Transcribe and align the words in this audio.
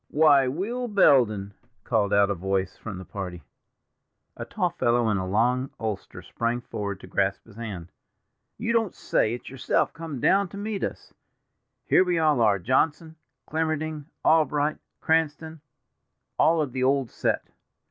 "Why, 0.09 0.47
Will 0.47 0.87
Belden!" 0.87 1.53
called 1.83 2.11
out 2.11 2.31
a 2.31 2.33
voice 2.33 2.75
from 2.75 2.97
the 2.97 3.05
party. 3.05 3.43
A 4.35 4.45
tall 4.45 4.71
fellow 4.71 5.07
in 5.11 5.17
a 5.17 5.27
long 5.27 5.69
ulster 5.79 6.23
sprang 6.23 6.61
forward 6.61 6.99
to 7.01 7.05
grasp 7.07 7.45
his 7.45 7.55
hand. 7.55 7.91
"You 8.57 8.73
don't 8.73 8.95
say 8.95 9.35
it's 9.35 9.47
yourself 9.47 9.93
come 9.93 10.19
down 10.19 10.47
to 10.49 10.57
meet 10.57 10.83
us. 10.83 11.13
Here 11.85 12.03
we 12.03 12.17
all 12.17 12.41
are, 12.41 12.57
Johnson, 12.57 13.15
Clemmerding, 13.47 14.05
Albright, 14.25 14.79
Cranston—all 15.01 15.61
of 16.63 16.71
the 16.73 16.81
old 16.83 17.11
set. 17.11 17.49